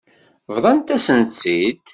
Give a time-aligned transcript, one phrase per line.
[0.55, 1.85] Bḍant-asent-tt-id.